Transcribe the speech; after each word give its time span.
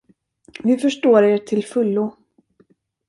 Vi 0.63 0.77
förstår 0.77 1.23
er 1.23 1.37
till 1.37 1.63
fullo. 1.65 2.11